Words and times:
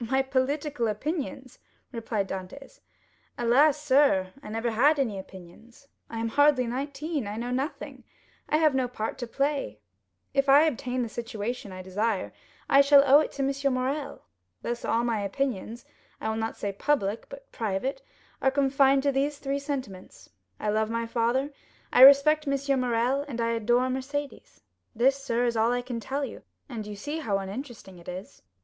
"My 0.00 0.22
political 0.22 0.88
opinions!" 0.88 1.60
replied 1.92 2.28
Dantès. 2.28 2.80
"Alas, 3.38 3.80
sir, 3.80 4.32
I 4.42 4.48
never 4.48 4.72
had 4.72 4.98
any 4.98 5.20
opinions. 5.20 5.86
I 6.10 6.18
am 6.18 6.30
hardly 6.30 6.66
nineteen; 6.66 7.28
I 7.28 7.36
know 7.36 7.52
nothing; 7.52 8.02
I 8.48 8.56
have 8.56 8.74
no 8.74 8.88
part 8.88 9.18
to 9.18 9.26
play. 9.28 9.78
If 10.34 10.48
I 10.48 10.64
obtain 10.64 11.02
the 11.02 11.08
situation 11.08 11.70
I 11.70 11.82
desire, 11.82 12.32
I 12.68 12.80
shall 12.80 13.04
owe 13.06 13.20
it 13.20 13.30
to 13.34 13.42
M. 13.44 13.72
Morrel. 13.72 14.22
Thus 14.62 14.84
all 14.84 15.04
my 15.04 15.20
opinions—I 15.20 16.28
will 16.28 16.36
not 16.36 16.56
say 16.56 16.72
public, 16.72 17.28
but 17.28 17.52
private—are 17.52 18.50
confined 18.50 19.04
to 19.04 19.12
these 19.12 19.38
three 19.38 19.60
sentiments,—I 19.60 20.70
love 20.70 20.90
my 20.90 21.06
father, 21.06 21.52
I 21.92 22.00
respect 22.00 22.48
M. 22.48 22.80
Morrel, 22.80 23.24
and 23.28 23.40
I 23.40 23.50
adore 23.52 23.86
Mercédès. 23.86 24.62
This, 24.96 25.14
sir, 25.14 25.44
is 25.44 25.56
all 25.56 25.70
I 25.70 25.82
can 25.82 26.00
tell 26.00 26.24
you, 26.24 26.42
and 26.68 26.84
you 26.84 26.96
see 26.96 27.18
how 27.20 27.38
uninteresting 27.38 27.98
it 28.00 28.08
is." 28.08 28.42